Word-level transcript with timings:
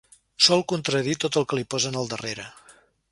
Sol 0.45 0.63
contradir 0.73 1.13
tot 1.25 1.39
el 1.41 1.47
que 1.51 1.59
li 1.59 1.67
posen 1.75 1.99
al 2.01 2.13
darrere. 2.15 2.47